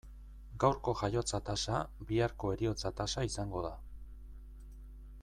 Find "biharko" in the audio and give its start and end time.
2.11-2.53